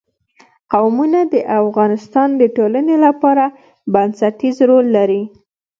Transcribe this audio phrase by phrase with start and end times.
[0.73, 3.45] قومونه د افغانستان د ټولنې لپاره
[3.93, 5.23] بنسټيز رول لري.